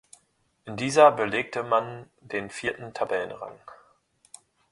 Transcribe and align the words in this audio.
In 0.65 0.77
dieser 0.77 1.11
belegte 1.11 1.61
man 1.61 2.09
den 2.21 2.49
vierten 2.49 2.91
Tabellenrang. 2.95 3.59